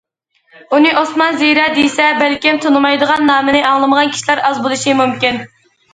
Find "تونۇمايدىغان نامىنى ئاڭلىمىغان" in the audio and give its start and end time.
2.63-4.13